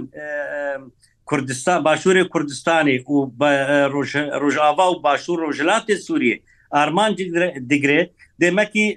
کوردستان 1.29 1.79
باشووری 1.87 2.23
کوردستانی 2.33 2.97
و 3.11 3.13
ڕۆژاوا 4.41 4.87
و 4.93 5.01
باشوور 5.05 5.37
ڕۆژلاتی 5.45 5.95
سووریە 6.05 6.37
ئارمان 6.75 7.11
دیگرێت 7.71 8.09
دێمەکی 8.41 8.87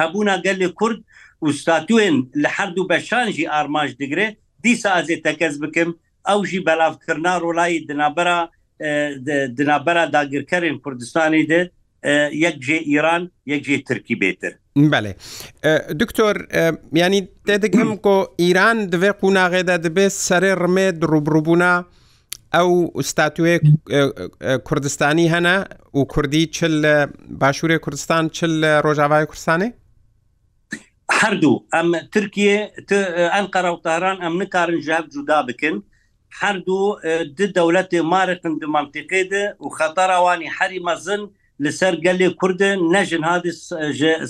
هەبوونا 0.00 0.36
گەلی 0.46 0.68
کورد 0.78 0.98
ئوستاتوێن 1.46 2.16
لە 2.42 2.48
هەردوو 2.56 2.88
بەشانجی 2.92 3.46
ئارماش 3.52 3.90
دەگرێ 4.00 4.26
دیسا 4.64 4.90
ئازێ 4.96 5.16
تەکەس 5.26 5.54
بکەم 5.62 5.90
ئەوژی 6.28 6.60
بەلاافکردنا 6.66 7.34
ڕۆلایی 7.44 7.84
دنابرا 7.88 8.38
دنابرا 9.58 10.04
داگیرکەرین 10.16 10.76
کوردستانی 10.84 11.44
دێ 11.50 11.60
یەکجێ 12.44 12.78
ئیران 12.90 13.22
یەکجێ 13.52 13.76
ترکی 13.86 14.16
بێتر 14.22 14.52
بەێ 14.92 15.12
دکتۆر 16.00 16.36
ینی 17.02 17.20
تێدەگەم 17.48 17.90
کۆ 18.04 18.16
ئیران 18.42 18.78
دەوێ 18.92 19.10
قوناغێدا 19.22 19.76
دەبێت 19.86 20.12
سەرێ 20.28 20.52
ڕمێت 20.62 20.96
ڕوبڕبوونا 21.12 21.74
ئەو 22.56 22.70
ئوستاتوێ 22.96 23.54
کوردستانی 24.68 25.26
هەنا 25.34 25.56
و 25.98 26.00
کوردی 26.12 26.42
چل 26.56 26.74
باشووری 27.40 27.78
کوردستان 27.84 28.24
چل 28.36 28.52
ڕۆژاوای 28.84 29.26
کوردستانی 29.30 29.70
هەردوو 31.20 31.56
ئەم 31.76 31.88
ترکیە 32.14 32.56
ئەنقەرە 33.34 33.70
وتاران 33.74 34.16
ئەم 34.24 34.34
نکارن 34.42 34.78
ژاب 34.86 35.04
جودا 35.14 35.38
بکن 35.48 35.76
هەردوو 36.40 36.96
د 37.38 37.40
دەولەتی 37.56 38.00
مارقن 38.12 38.54
د 38.62 38.64
منطقی 38.76 39.24
د 39.32 39.34
و 39.64 39.68
خەتەراوانی 39.78 40.48
حری 40.56 40.80
مەزن 40.88 41.22
لەسەر 41.64 41.94
گەلێ 42.04 42.28
کورد 42.40 42.60
نەژن 42.94 43.22
هادی 43.30 43.52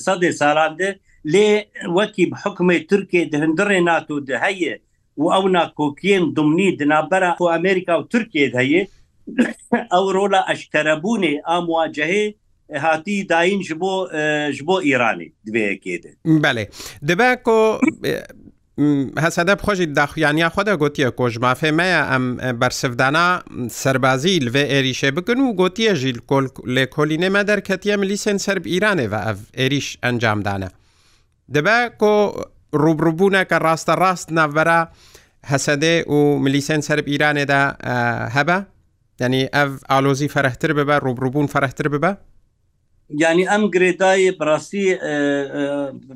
سەدی 0.04 0.32
ساراندە 0.40 0.88
لێ 1.32 1.49
وەکی 1.97 2.25
بحکمی 2.32 2.78
تورکێ 2.90 3.20
دهندڕێ 3.32 3.78
ناتو 3.90 4.14
د 4.28 4.30
هەیە 4.44 4.75
و 5.23 5.25
ئەو 5.35 5.44
ناکۆکیین 5.56 6.25
دمنی 6.37 6.68
دنابەرە 6.80 7.30
و 7.42 7.47
ئەمریکا 7.54 7.94
و 7.99 8.02
تورکێ 8.12 8.44
هەیە 8.59 8.82
ئەو 9.92 10.04
ڕۆلا 10.16 10.40
ئەشکەرەبوونێ 10.50 11.32
ئامواجههەیە 11.49 12.25
هاتی 12.77 13.23
داین 13.25 13.62
ji 13.62 13.73
bo 13.75 14.09
ji 14.53 14.61
bo 14.65 14.77
ئیرانی 14.83 15.33
دوێکێت 15.47 16.03
بەێ 16.43 16.65
دەبێ 17.09 17.31
کۆ 17.47 17.61
هەسەدە 19.23 19.55
خۆشی 19.65 19.87
داخیانیا 20.00 20.49
خۆدا 20.55 20.75
گوتیە 20.83 21.11
کۆژمافێ 21.19 21.71
مەیە 21.79 22.00
ئەم 22.11 22.25
بەرسفدانا 22.61 23.29
سەربازی 23.83 24.37
لێ 24.47 24.65
عێریشێ 24.75 25.11
بکن 25.17 25.39
و 25.41 25.55
گوتیە 25.61 25.93
ژیل 26.00 26.19
لێ 26.75 26.85
کۆلینێمە 26.95 27.43
دەرکەتیە 27.50 27.97
ملیسێن 28.03 28.39
سرب 28.47 28.65
ئیرانێ 28.73 29.07
بە 29.12 29.21
ئەف 29.27 29.39
عێریش 29.61 29.89
ئەنجامدانە 30.05 30.71
دەبێ 31.55 31.79
کۆ 32.00 32.12
ڕوبڕبوونە 32.85 33.43
کە 33.50 33.57
ڕاستە 33.67 33.95
ڕاست 34.03 34.29
ناڤەرە 34.39 34.81
هەسەدێ 35.50 35.95
و 36.15 36.39
ملیسێن 36.45 36.81
سرب 36.89 37.07
ئیرانێدا 37.09 37.62
هەبە؟ 38.37 38.59
ینی 39.23 39.45
ئەف 39.57 39.71
ئالۆزی 39.91 40.29
فەرەحتر 40.35 40.71
ببە 40.79 40.97
ڕوبڕبوون 41.07 41.47
فەرەحتر 41.55 41.87
ببە؟ 41.95 42.12
ینی 43.19 43.45
ئەم 43.50 43.62
گرێدایە 43.75 44.33
بڕاستی 44.40 44.87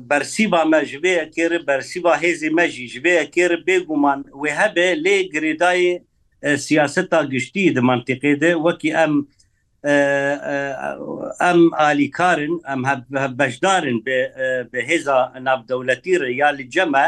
بەرسیبا 0.09 0.61
مەژبەیە 0.73 1.23
کێرە 1.35 1.59
بەرسیبا 1.67 2.13
هێزی 2.23 2.49
مەژی 2.57 2.89
ژبەیە 2.93 3.23
کێرە 3.35 3.57
بێگومان 3.67 4.19
وێ 4.41 4.51
هەبێ 4.61 4.89
لێ 5.03 5.17
گرێدایە 5.33 5.93
سیاستا 6.65 7.19
گشتی 7.33 7.65
د 7.75 7.79
منطقێدە 7.89 8.51
وەکی 8.65 8.91
ئەم 8.99 9.13
ئەم 11.43 11.59
عالیکارن 11.83 12.53
ئەم 12.69 12.81
بەشدارن 13.39 13.97
بە 14.71 14.79
هێزا 14.89 15.17
نابدەولەتیرە 15.45 16.29
یا 16.41 16.49
لە 16.57 16.63
جەمە 16.73 17.05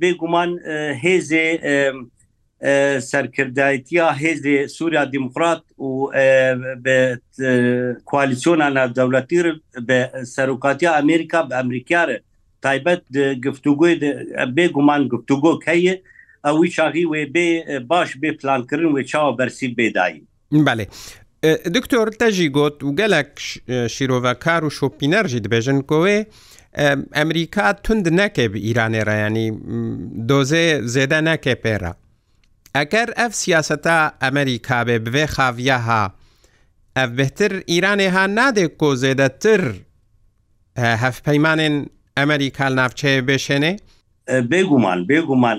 بێگومان 0.00 0.50
هێزێ 1.04 1.46
سەرکردایەتیا 3.10 4.06
هێزێ 4.22 4.58
سووریا 4.76 5.04
دیموکرات 5.14 5.62
و 5.86 5.90
کوالیسیۆنا 8.08 8.68
نادەوڵەتی 8.78 9.38
بە 9.88 10.00
سەرۆکاتیا 10.34 10.90
ئەمریکا 10.98 11.40
بە 11.48 11.54
ئەمریکارە 11.60 12.18
تایبەت 12.64 13.02
گفتوگوی 13.46 13.94
بێ 14.56 14.66
گومان 14.76 15.02
گفتوگۆ 15.12 15.52
کەیە 15.66 15.94
ئەوی 16.46 16.68
چاغی 16.76 17.04
وێ 17.12 17.22
بێ 17.34 17.48
باش 17.90 18.10
بێ 18.22 18.30
پلانکردن 18.40 18.90
وێ 18.94 19.02
چاوە 19.10 19.32
بەرسی 19.38 19.68
بێدایی 19.78 20.20
بەێ 20.66 20.86
دکتۆر 21.76 22.06
تەژی 22.20 22.48
گوت 22.56 22.76
و 22.84 22.88
گەلک 23.00 23.32
شیرۆڤکار 23.94 24.62
و 24.66 24.74
شۆپینەرژی 24.78 25.40
دبێژن 25.44 25.78
کۆێ 25.90 26.18
ئەمریکا 27.18 27.66
تند 27.84 28.06
نەکێ 28.20 28.46
ئیرانێ 28.66 29.02
ڕایانی 29.08 29.48
دۆزێ 30.28 30.66
زێدە 30.94 31.18
ناکێ 31.28 31.54
پێێرە 31.62 31.92
ئەگەر 32.78 33.08
ئەف 33.22 33.32
سیاسەتە 33.42 33.96
ئەمریکابێ 34.22 34.98
بوێ 35.06 35.24
خاویەها 35.34 36.04
ئەف 36.96 37.10
بهتر 37.18 37.52
ئیرانێها 37.70 38.24
نادێک 38.38 38.72
کۆ 38.80 38.90
زێدەتر 39.02 39.62
هەف 41.02 41.16
پەیمانێن 41.26 41.76
ئەمریکال 42.18 42.72
ناوچەیە 42.80 43.20
بێشێنێ؟ 43.28 43.72
بێگومان 44.50 45.00
بێگومان 45.10 45.58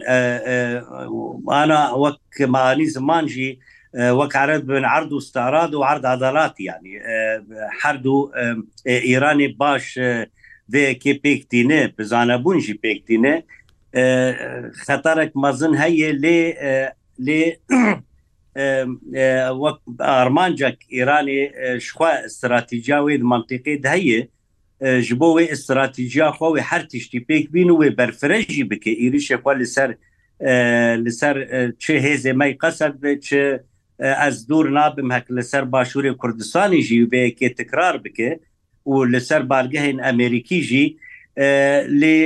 ئانا 1.53 1.81
وەک 2.03 2.35
مالی 2.55 2.87
زمانجی 2.95 3.51
وەک 4.19 4.33
عرض 4.41 4.61
بن 4.69 4.85
عرض 4.93 5.11
و 5.13 5.19
ستاراد 5.27 5.71
و 5.75 5.83
عرض 5.89 6.03
عضلات 6.13 6.55
يعني 6.59 6.91
حرد 7.79 8.05
و 8.05 8.31
ئێرانی 9.07 9.47
باش 9.61 9.85
vêkê 10.73 11.13
pêktîne 11.23 11.79
bizanebûn 11.97 12.57
jî 12.65 12.73
pêktîne 12.87 13.33
xeterek 14.87 15.31
mezin 15.43 15.73
heye 15.81 16.11
lê 16.23 16.39
لێ 17.25 17.43
وەک 19.63 19.77
ئارمانجەك 19.99 20.77
ئێرانێ 20.95 21.43
شخوا 21.85 22.11
استراتیجیا 22.27 22.99
وێ 23.05 23.15
منطقی 23.33 23.75
هەیە 23.95 24.19
ji 25.07 25.13
bo 25.19 25.27
wê 25.37 25.43
استراتیجیا 25.53 26.29
خوا 26.37 26.49
wê 26.55 26.61
her 26.71 26.83
tiştî 26.91 27.17
pêk 27.29 27.43
bîn 27.53 27.67
û 27.73 27.75
wê 27.85 27.89
berfirê 27.97 28.39
jî 28.55 28.63
bike 28.71 28.91
êrişe 29.05 29.35
xwa 29.43 29.53
li 29.59 29.65
ser 29.75 29.89
li 31.05 31.11
ser 31.21 31.35
çi 31.83 31.95
hêzê 32.05 32.31
me 32.39 32.47
qesed 32.61 32.95
ve 33.03 33.13
çi 33.27 33.43
ez 34.27 34.35
dûr 34.49 34.65
nabim 34.77 35.09
hek 35.11 35.25
li 35.37 35.43
ser 35.43 35.63
başûrê 35.75 36.13
Kurdistanê 36.21 36.81
jî 36.87 36.97
vêkê 37.13 37.49
tikrar 37.55 37.95
bike 38.03 38.29
û 38.85 38.93
li 39.13 39.21
ser 39.21 39.41
bargehên 39.49 39.99
Amerîkî 40.11 40.59
jî 40.69 40.83
لێ 42.01 42.19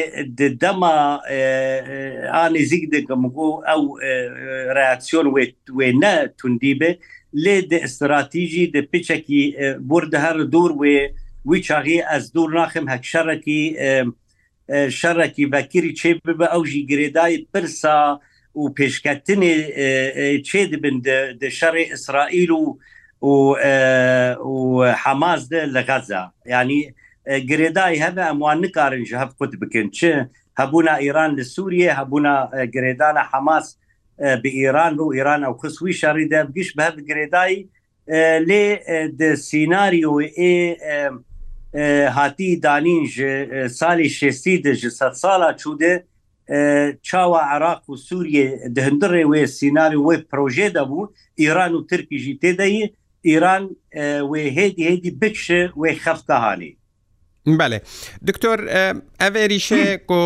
دەما 0.62 0.95
ئانیزیک 2.36 2.84
دەگەمگو 2.95 3.50
ئەو 3.67 3.82
ڕاکسیۆن 4.78 5.28
وێنە 5.78 6.15
توندی 6.38 6.74
بێ 6.80 6.91
لێ 7.43 7.58
دە 7.72 7.78
استراتیژی 7.88 8.72
دە 8.74 8.82
پچێکی 8.91 9.41
بردە 9.89 10.19
هەر 10.26 10.38
دوور 10.54 10.72
وێ 10.82 10.98
وی 11.50 11.60
چاغی 11.67 12.00
ئەس 12.10 12.26
دوور 12.36 12.50
ناخم 12.58 12.86
هەک 12.93 13.04
شەڕێکی 13.12 13.62
شەڕێکی 15.00 15.45
بەکیری 15.54 15.91
چێ 16.00 16.12
ببە 16.26 16.48
ئەو 16.54 16.63
ژی 16.72 16.82
گرێدای 16.89 17.36
پرسا 17.54 18.00
و 18.60 18.63
پێشکەتنێ 18.78 19.56
چێ 20.48 20.62
دەبن 20.72 20.98
شەڕێ 21.60 21.84
ئیسرائیل 21.93 22.52
و 22.62 22.65
و 24.54 24.58
حماز 25.04 25.41
لە 25.76 25.82
غەزا 25.89 26.24
ینی 26.54 26.82
گرێدای 27.49 27.95
هەبە 28.05 28.23
ئەموان 28.29 28.58
نکارن 28.65 29.03
ژ 29.03 29.12
هەف 29.21 29.32
قوت 29.39 29.51
بکەن 29.62 29.88
چ 29.97 29.99
هەبوونا 30.60 30.95
ئیران 31.05 31.32
لە 31.38 31.43
سووریە 31.53 31.91
هەبوونا 31.99 32.36
گرێدانە 32.75 33.23
حماس 33.32 33.67
بە 34.41 34.49
ئیران 34.60 34.91
بۆ 34.97 35.05
ئیران 35.17 35.41
ئەو 35.45 35.55
خسووی 35.62 35.93
شاری 36.01 36.25
دەبگیش 36.34 36.69
بە 36.77 36.86
گرێدایی 37.10 37.60
لێ 38.49 38.63
سینناریۆ 39.47 40.13
ئێ 40.39 40.53
هاتی 42.17 42.49
دانین 42.65 43.03
سالی 43.79 44.10
شستی 44.17 44.55
دژ 44.65 44.82
سە 44.99 45.08
سالا 45.21 45.51
چودێ 45.62 45.93
چاوە 47.08 47.41
عراق 47.53 47.82
و 47.91 47.95
سووریە 48.08 48.45
دهندڕێ 48.75 49.23
وێ 49.32 49.41
سینناری 49.58 49.99
وێ 50.08 50.15
پرۆژێ 50.29 50.67
دەبوو 50.77 51.03
ئیران 51.41 51.71
و 51.75 51.86
ترکیژی 51.89 52.39
تێدەی 52.41 52.79
ئیران 53.29 53.63
وێ 54.32 54.43
هێدی 54.58 54.84
هێدی 54.89 55.12
بچ 55.21 55.38
وێ 55.82 55.91
خەفتەهانی 56.03 56.71
بەێ 57.59 57.79
دکتۆر 58.27 58.59
ئەڤێریشێ 59.21 59.85
کۆ 60.09 60.21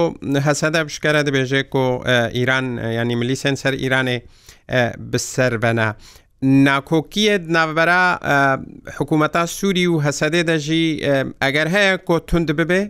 هەسەدە 0.48 0.80
بشکرە 0.88 1.22
دەبێژێ 1.28 1.62
کۆ 1.74 1.86
ئیران 2.38 2.66
ینی 2.98 3.16
ملی 3.22 3.38
سنسەر 3.44 3.74
ئیرانێ 3.84 4.18
بسەربەنا 5.12 5.90
ناکۆکیە 6.68 7.36
ناوبەرە 7.56 8.04
حکوومەتا 8.98 9.44
سووری 9.58 9.86
و 9.88 9.96
هەسەدێ 10.06 10.42
دەژی 10.52 10.88
ئەگەر 11.44 11.68
هەیە 11.76 11.94
کۆ 12.08 12.16
تند 12.30 12.50
ببێ 12.60 12.82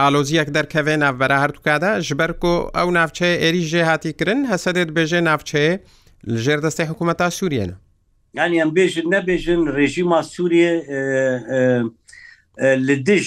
ئالۆزیەک 0.00 0.48
دەرکەوێ 0.56 0.94
ناوبەرە 1.04 1.36
هەردووکادا 1.42 1.92
ژبەر 2.08 2.30
کۆ 2.42 2.54
ئەو 2.76 2.88
ناوچەیە 2.98 3.36
ئێریژێ 3.44 3.82
هاتی 3.90 4.12
کردن 4.18 4.40
هەسەدێت 4.52 4.90
بێژێ 4.96 5.20
ناوچەیە 5.28 5.72
لەژێر 6.32 6.58
دەستی 6.66 6.86
حکوومەتا 6.90 7.28
سووریێنە 7.38 7.76
یانیان 8.38 8.70
بێژن 8.76 9.06
نەبێژن 9.16 9.60
ڕێژیما 9.76 10.20
سووریە 10.32 10.72
li 12.58 13.04
dij 13.06 13.24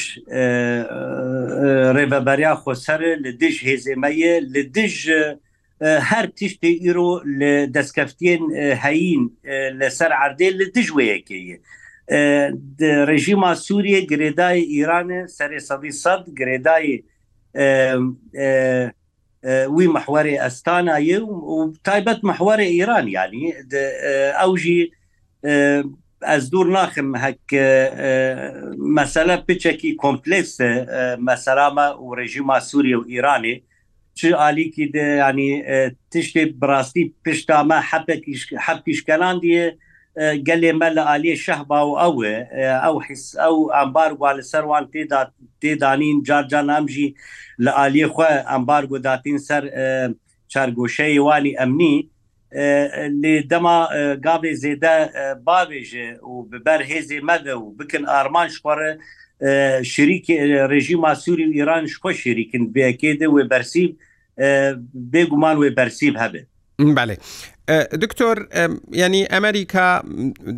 rêveberiya 1.98 2.54
xser 2.66 3.00
li 3.24 3.32
dij 3.40 3.56
hêzêmeye 3.68 4.34
li 4.54 4.64
dij 4.74 5.10
her 6.10 6.26
tiştê 6.38 6.72
îro 6.90 7.10
li 7.40 7.74
destkeftiyên 7.74 8.42
heyîn 8.84 9.24
li 9.80 9.90
ser 9.92 10.12
erdê 10.26 10.50
li 10.60 10.74
dij 10.76 10.88
wêyekeye. 10.98 11.58
rejima 13.12 13.56
Sûriye 13.56 14.00
girêdayê 14.12 14.64
İranê 14.78 15.28
serê 15.28 15.60
sedî 15.60 15.92
sad 15.94 16.24
girêdayê 16.38 16.98
wî 19.76 19.86
mehwarê 19.96 20.36
Estanayê 20.48 21.20
û 21.20 21.76
taybet 21.84 22.24
mehwarê 22.24 22.66
İran 22.80 23.08
yanî 23.08 23.48
ew 24.44 24.54
jî 24.64 24.82
ez 26.22 26.52
dur 26.52 26.68
naxim 26.72 27.14
hek 27.16 27.40
mesele 28.78 29.44
piçekî 29.48 29.98
kompleks 29.98 30.60
meselama 31.20 31.88
û 31.88 32.18
rejima 32.18 32.58
Sûriye 32.62 32.96
û 32.98 33.06
İranê 33.08 33.62
çi 34.16 34.36
alîkî 34.36 34.94
de 34.94 35.00
yanî 35.00 35.50
tiştê 36.14 36.62
birastî 36.62 37.14
pişta 37.24 37.64
me 37.64 37.78
hepkişkelan 38.66 39.42
diye 39.42 39.78
gelê 40.18 40.74
me 40.74 40.96
li 40.96 41.00
aliyê 41.00 41.38
şehba 41.38 41.80
û 41.82 41.92
ew 42.08 42.18
e 42.28 42.36
ew 42.90 42.98
his 43.10 43.36
ew 43.36 43.58
embargo 43.84 44.38
li 44.38 44.44
ser 44.44 44.62
wan 44.62 44.86
têda 44.94 45.32
têdanîn 45.62 46.24
carcan 46.24 46.68
em 46.68 46.90
jî 46.90 47.08
li 47.60 47.70
aliyê 47.86 48.08
xwe 48.08 48.44
embargo 48.56 49.04
datîn 49.04 49.38
ser 49.38 49.64
çargoşeyê 50.48 51.16
wanî 51.26 51.52
emnî 51.60 52.10
lê 53.24 53.44
dema 53.50 53.88
gavê 54.24 54.56
zêde 54.56 55.10
bavêje 55.46 56.18
û 56.22 56.52
bi 56.52 56.58
ber 56.66 56.80
hêzê 56.80 57.22
mede 57.22 57.54
û 57.54 57.80
bikin 57.80 58.04
arman 58.04 58.48
xware 58.50 58.98
şîrîkê 59.92 60.70
rejima 60.70 61.12
Sûî 61.16 61.46
û 61.50 61.54
İran 61.54 61.86
xwe 61.86 62.14
şîrîkin 62.14 62.74
bêkê 62.74 63.20
de 63.20 63.26
wê 63.26 63.50
bersîv 63.50 63.90
بێگومان 65.14 65.56
wê 65.62 65.76
bersîv 65.78 66.16
hebe 66.16 66.42
بەێ 66.82 67.16
دکتۆر 68.04 68.38
ینی 69.02 69.24
ئەمریکا 69.34 69.88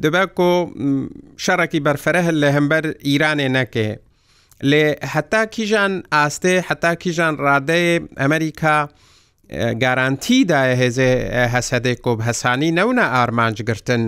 دەبکۆ 0.04 0.54
شەڕێکی 1.44 1.80
بەرفرە 1.88 2.22
هەل 2.28 2.38
لە 2.44 2.50
هەمبەر 2.56 2.86
ئیرانێ 3.08 3.48
نەکێ 3.58 3.90
لێ 4.72 4.86
هەتا 5.14 5.44
کیژان 5.56 5.94
ئاستێ 6.16 6.56
هەتا 6.70 6.92
کیژان 7.04 7.34
ڕادەیە 7.46 7.96
ئەمریکا 8.22 8.78
گارانتیدایە 9.84 10.76
هێزێ 10.82 11.12
هەسەدێک 11.54 11.98
کۆب 12.06 12.20
هەسانی 12.28 12.72
نەونە 12.80 13.06
ئارمانجگرتن 13.16 14.04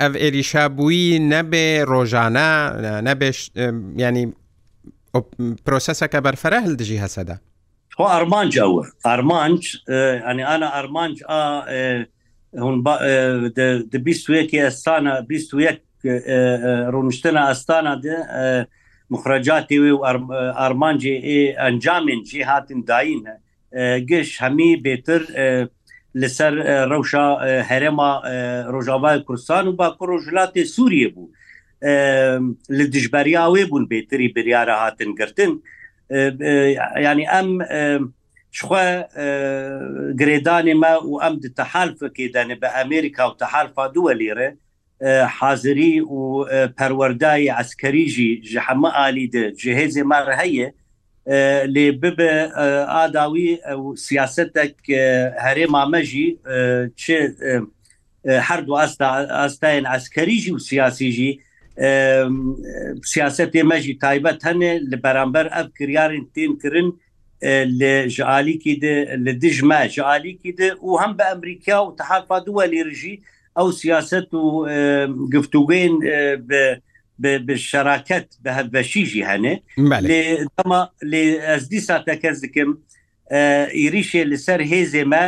ئەف 0.00 0.12
ئێریشا 0.22 0.64
بووی 0.76 1.10
نەبێ 1.32 1.66
ڕۆژانە 1.92 2.50
نەبێ 3.08 3.28
ینی 4.04 4.24
پرۆسەسەکە 5.64 6.18
بەرفرە 6.24 6.58
هەلدژی 6.66 6.98
هەسەدا 7.04 7.36
خۆ 7.96 8.04
ئارمانج 8.14 8.52
ئەوە 8.62 8.82
ئارمانج 9.06 9.62
ئەنی 10.26 10.42
ئاە 10.48 10.68
ئارمانج 10.76 11.16
بیستوەکی 14.06 14.58
ئەستانە 14.66 15.12
بیست 15.30 15.48
ڕونشتنە 16.94 17.42
ئەستانە 17.50 17.92
مخرەجاتی 19.12 19.78
وێ 19.82 19.92
و 19.96 20.00
ئارمانجی 20.60 21.14
ئەنجامێن 21.62 22.20
جێ 22.28 22.42
هاتن 22.50 22.80
داینە 22.90 23.34
گشت 24.10 24.42
هەمی 24.42 24.72
بێتر 24.84 25.22
لەسەر 26.20 26.52
ڕەوشە 26.90 27.26
هەرێما 27.70 28.12
ڕۆژاوای 28.72 29.18
کوردستان 29.26 29.64
و 29.68 29.72
با 29.78 29.88
ڕۆژلاتی 30.10 30.64
سووریە 30.74 31.08
بوو 31.14 31.30
لە 32.76 32.84
دژبەریاوێ 32.94 33.64
بوون 33.70 33.84
بێتری 33.92 34.32
بریاە 34.36 34.74
هاتن 34.82 35.10
گرتن 35.18 35.52
ینی 37.06 37.26
ئەم 37.32 37.48
شخوا 38.56 38.84
گرێدانێ 40.20 40.74
مە 40.82 40.92
و 41.06 41.20
ئەم 41.22 41.34
تەحالفەکێدانێ 41.58 42.56
بە 42.62 42.68
ئەمریکا 42.76 43.24
و 43.30 43.38
تەحالفا 43.42 43.84
دووە 43.94 44.12
لێرە 44.20 44.48
حاضری 45.38 45.94
و 46.02 46.16
پەروەردای 46.78 47.44
عسکەریژی 47.62 48.32
ژەحەمە 48.50 48.90
عالی 49.00 49.26
دە 49.34 49.42
جهێزێ 49.62 50.02
مار 50.10 50.26
هەیە 50.42 50.68
لێ 51.74 51.86
ببێ 52.02 52.32
ئاداوی 52.92 53.48
سیاستێک 54.06 54.74
هەرێ 55.44 55.66
مامەژی 55.76 56.28
چێ 57.00 57.18
هەردوو 58.48 58.80
ئاستاەن 59.40 59.84
ئەسکەریژی 59.92 60.52
و 60.54 60.58
سیاسیژی 60.68 61.30
سیاست 63.12 63.52
مەژی 63.70 63.94
تایبەت 64.04 64.40
هەنێ 64.48 64.72
لە 64.90 64.96
بەرامبەر 65.04 65.46
ئەف 65.56 65.68
کریارن 65.78 66.24
تێنکردن 66.34 66.88
لە 67.80 67.92
ژعالیکی 68.16 68.74
لە 69.24 69.32
دژمە 69.42 69.80
ژعالیکی 69.96 70.52
د 70.58 70.60
و 70.86 70.90
هەم 71.02 71.12
بە 71.18 71.24
ئەمریکا 71.32 71.76
و 71.84 71.94
تحافا 72.00 72.38
دووە 72.46 72.64
لێرژی 72.72 73.16
ئەو 73.58 73.68
سیاست 73.80 74.30
و 74.34 74.44
گفتوگەین 75.34 75.94
بە 76.48 76.62
شراکەت 77.70 78.30
بە 78.44 78.50
هەبەشیژی 78.58 79.22
هەنێ 79.30 79.54
لێ 81.10 81.26
ئەس 81.48 81.64
دیسا 81.72 81.96
تەکەس 82.08 82.36
دکم 82.46 82.70
ئیریشێ 83.80 84.22
لەسەر 84.30 84.60
هێزێمە 84.72 85.24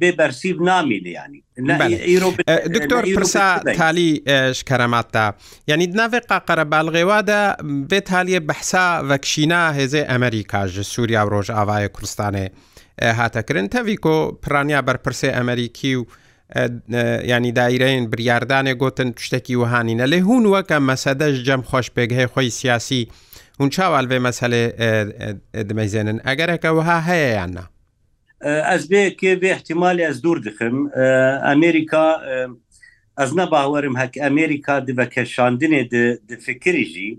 بێ 0.00 0.10
بەرسیب 0.18 0.56
نامینە 0.68 1.12
ینی 1.18 1.40
دکتۆر 2.76 3.04
پرسا 3.16 3.46
تالی 3.80 4.10
شکەرەماتتا 4.58 5.26
یعنی 5.70 5.86
ناوێ 6.00 6.20
قاقەرە 6.30 6.64
باڵغێوادا 6.72 7.42
بێت 7.90 8.04
تالیە 8.12 8.40
بەحسا 8.50 8.86
ڤەکشینا 9.10 9.62
هێزێ 9.78 10.02
ئەمریکا 10.10 10.60
ژە 10.74 10.84
سووریا 10.94 11.22
و 11.26 11.30
ڕۆژ 11.32 11.48
ئاوایە 11.56 11.88
کوردستانێ 11.94 12.46
هاتەکردن 13.18 13.66
تەویکۆ 13.74 14.16
پرانیا 14.42 14.80
بەرپرسێ 14.88 15.30
ئەمریکی 15.36 15.94
و 15.98 16.02
ینی 17.28 17.52
دایرەین 17.52 18.08
بریاردانێ 18.14 18.74
گوتن 18.78 19.10
شتێکی 19.26 19.54
وهانینە 19.62 20.06
لێ 20.12 20.18
هون 20.28 20.44
وەکە 20.54 20.78
مەسەدەش 20.90 21.36
جەم 21.46 21.62
خۆش 21.70 21.86
پێگهەیە 21.96 22.28
خۆی 22.32 22.48
سیاسی 22.60 23.08
هون 23.60 23.70
چاوالبێ 23.76 24.18
مەسلێ 24.26 24.62
دمەزێنن 25.68 26.18
ئەگەرەکەوەها 26.26 26.98
هەیە 27.08 27.28
یاننا 27.38 27.64
ئەس 28.70 28.82
بێ 28.90 29.02
کێ 29.20 29.32
بێ 29.42 29.50
احتیممالی 29.56 30.02
ئەس 30.08 30.16
دوور 30.24 30.38
دخم 30.46 30.76
ئەمریکا 31.48 32.08
ئەس 33.20 33.30
نەباوەرم 33.38 33.94
هەک 34.02 34.12
ئەمریکا 34.24 34.74
دبەکەشاندنێ 34.88 35.80
فکریژی 36.46 37.12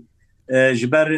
ji 0.78 0.86
ber 0.92 1.08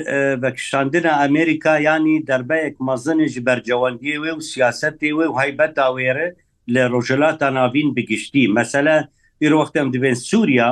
vekişandina 0.43 1.13
Amerika 1.27 1.73
yanî 1.89 2.17
derbeyek 2.27 2.75
mazin 2.89 3.21
ji 3.33 3.41
bercewendiyê 3.49 4.17
wê 4.25 4.33
û 4.39 4.41
siyasetê 4.51 5.11
wê 5.19 5.27
û 5.33 5.35
heybeta 5.43 5.83
wêre 5.99 6.29
لە 6.73 6.83
ڕۆژەلاتا 6.93 7.49
ناوین 7.59 7.89
بگشتی 7.97 8.51
مەسەلە 8.59 8.97
ئیرۆختم 9.43 9.87
دەبێن 9.95 10.17
سووریا 10.29 10.71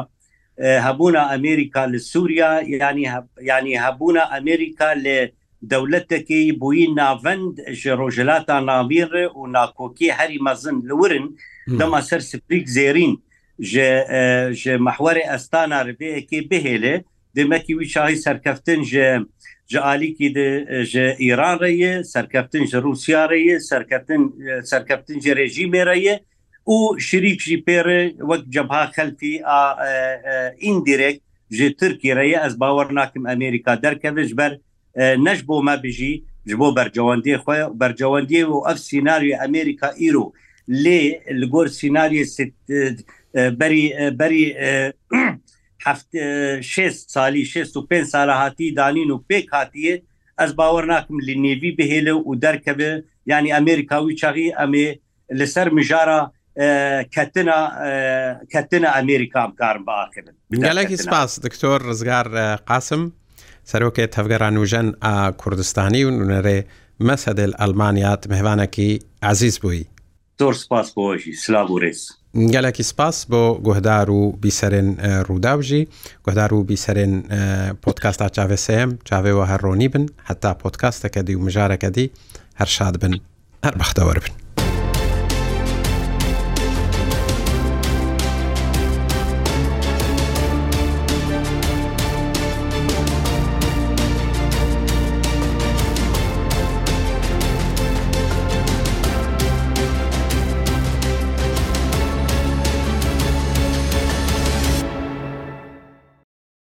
هەبووە 0.87 1.23
ئەمریکا 1.33 1.83
لە 1.93 1.99
سووریا 2.11 2.51
ینی 2.73 3.07
ینی 3.49 3.77
هەبووە 3.85 4.23
ئەمریکا 4.33 4.91
لە 5.05 5.17
دەولەتەکەی 5.73 6.57
بووی 6.61 6.89
ناڤند 6.99 7.55
ji 7.81 7.91
ڕۆژەلاتا 8.01 8.57
ناویر 8.71 9.11
و 9.39 9.43
ناکۆکی 9.57 10.11
هەری 10.19 10.39
مەزن 10.47 10.77
لەورن 10.89 11.27
دەما 11.79 12.01
سەر 12.09 12.21
سپریک 12.31 12.67
زێرین 12.77 13.15
ji 14.63 14.73
meحوەری 14.87 15.29
ئەستانە 15.31 15.79
ڕبەیەکی 15.89 16.41
بهێلێ 16.51 16.95
demekî 17.37 17.75
wî 17.79 17.87
şahî 17.95 18.17
serkeftin 18.17 18.83
ji 18.85 19.07
ji 19.73 19.81
alîkî 19.81 20.35
de 20.35 20.49
ji 20.93 21.07
İran 21.19 21.61
reye 21.61 22.05
serkeftin 22.05 22.65
ji 22.67 22.77
Rusya 22.77 23.31
reye 23.31 23.61
serkeftin 23.61 24.23
serkeftin 24.65 25.21
ji 25.21 25.33
rejîmê 25.41 25.87
reye 25.87 26.15
û 26.67 27.01
şirîk 27.01 27.41
jî 27.49 27.59
pêre 27.67 28.01
wek 28.31 28.43
cebha 28.53 28.83
xelfî 28.95 29.43
a 29.47 29.61
indirek 30.61 31.23
ji 31.51 31.77
Tirkiye 31.77 32.17
reye 32.17 32.39
ez 32.47 32.61
bawer 32.61 32.95
nakim 32.95 33.27
Amerika 33.27 33.83
derkeve 33.83 34.25
ji 34.25 34.37
ber 34.37 34.59
neş 35.27 35.49
bo 35.49 35.63
me 35.63 35.83
bijî 35.83 36.25
ji 36.47 36.59
bo 36.59 36.77
bercewendiye 36.77 37.37
xwe 37.37 37.81
bercewendiye 37.81 38.45
û 38.45 38.73
ev 38.73 38.77
senaryo 38.77 39.37
Amerika 39.45 39.95
îro 40.09 40.33
lê 40.85 41.01
li 41.41 41.47
gor 41.47 41.67
senaryo 41.67 42.25
berî 43.61 43.85
berî 44.21 44.45
سالی 46.93 47.45
65 47.45 48.05
ساله 48.05 48.33
هاتی 48.35 48.73
دانین 48.75 49.11
و 49.11 49.19
پێک 49.31 49.47
هاتیە 49.55 49.95
ئەس 50.41 50.51
باوەڕ 50.59 50.85
ناکەم 50.93 51.19
لە 51.27 51.35
نێوی 51.45 51.73
بهێلە 51.79 52.15
و 52.27 52.35
دەرکە 52.45 52.73
بێ 52.79 52.91
ینی 53.31 53.51
ئەمریکاوی 53.57 54.15
چاغی 54.21 54.53
ئەمێ 54.59 54.87
لەسەر 55.39 55.69
مژارە 55.77 56.21
کەتنە 58.55 58.91
ئەمریکام 58.97 59.51
کارم 59.61 59.83
باکردن 59.89 60.35
گەلێکی 60.67 60.97
سپاس 61.05 61.33
دکتۆر 61.47 61.79
ڕزگار 61.89 62.27
قاسم 62.69 63.03
سەرۆکێ 63.71 64.05
تەفگەران 64.15 64.55
وژەن 64.63 64.89
کوردستانی 65.41 66.05
و 66.05 66.11
نوونەرێ 66.19 66.59
مەسەدل 67.09 67.53
ئەلمانیات 67.61 68.23
مهوانەکی 68.33 68.91
عزیز 69.31 69.57
بووی. 69.63 69.83
زۆر 70.41 70.55
سپاس 70.55 70.89
بۆژی 70.99 71.33
سلااو 71.45 71.71
و 71.77 71.81
ڕێز. 71.83 72.01
گەلێکی 72.55 72.83
سپاس 72.91 73.17
بۆ 73.31 73.43
گوهدار 73.67 74.07
و 74.11 74.23
بیسەرێن 74.43 74.89
ڕووداوژی 75.29 75.83
گوهدار 76.25 76.51
و 76.55 76.67
بیسەرێن 76.71 77.13
پۆتکاستا 77.83 78.27
چاوێسم 78.37 78.89
چاوێەوە 79.09 79.45
هەرڕۆنی 79.51 79.89
بن 79.95 80.05
هەتا 80.29 80.53
پۆتکاستەکە 80.63 81.21
دی 81.27 81.35
و 81.37 81.45
مژارەکە 81.47 81.89
دی 81.97 82.07
هەر 82.61 82.69
شاد 82.77 82.95
بن 83.03 83.15
هەر 83.65 83.75
بەختەوە 83.81 84.15
بن 84.23 84.42